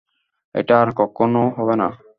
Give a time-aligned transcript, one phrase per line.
[0.55, 1.87] এটা আর কক্ষনো হবে না।